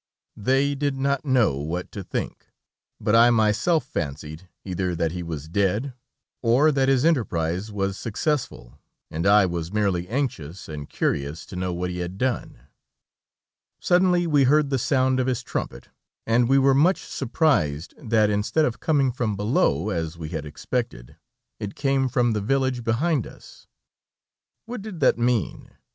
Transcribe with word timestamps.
They 0.35 0.73
did 0.73 0.97
not 0.97 1.25
know 1.25 1.57
what 1.57 1.91
to 1.91 2.03
think, 2.03 2.47
but 2.99 3.15
I 3.15 3.29
myself 3.29 3.85
fancied, 3.85 4.49
either 4.65 4.95
that 4.95 5.11
he 5.11 5.21
was 5.21 5.47
dead, 5.47 5.93
or 6.41 6.71
that 6.71 6.89
his 6.89 7.05
enterprise 7.05 7.71
was 7.71 7.99
successful, 7.99 8.79
and 9.11 9.27
I 9.27 9.45
was 9.45 9.71
merely 9.71 10.07
anxious 10.07 10.67
and 10.67 10.89
curious 10.89 11.45
to 11.45 11.55
know 11.55 11.71
what 11.71 11.91
he 11.91 11.99
had 11.99 12.17
done. 12.17 12.61
Suddenly 13.79 14.25
we 14.25 14.45
heard 14.45 14.71
the 14.71 14.79
sound 14.79 15.19
of 15.19 15.27
his 15.27 15.43
trumpet, 15.43 15.89
and 16.25 16.49
we 16.49 16.57
were 16.57 16.73
much 16.73 17.03
surprised 17.05 17.93
that 17.99 18.31
instead 18.31 18.65
of 18.65 18.79
coming 18.79 19.11
from 19.11 19.35
below, 19.35 19.89
as 19.91 20.17
we 20.17 20.29
had 20.29 20.47
expected, 20.47 21.15
it 21.59 21.75
came 21.75 22.09
from 22.09 22.33
the 22.33 22.41
village 22.41 22.83
behind 22.83 23.27
us. 23.27 23.67
What 24.65 24.81
did 24.81 24.99
that 25.01 25.19
mean? 25.19 25.69